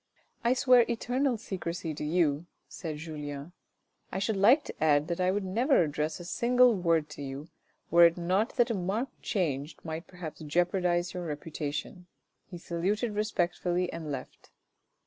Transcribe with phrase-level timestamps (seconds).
[0.43, 3.51] "I swear eternal secrecy to you," said Julien."
[4.11, 7.49] I should like to add that I would never address a single word to you,
[7.91, 12.07] were it not that a marked change might perhaps jeopardise your reputation."
[12.49, 14.49] He saluted respectfully and left.